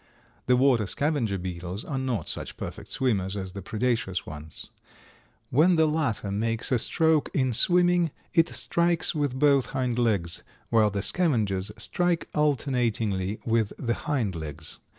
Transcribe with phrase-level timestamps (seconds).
[0.47, 4.71] The Water scavenger beetles are not such perfect swimmers as the Predaceous ones.
[5.51, 10.41] When the latter makes a stroke in swimming it strikes with both hind legs,
[10.71, 14.79] while the Scavengers strike alternatingly with the hind legs.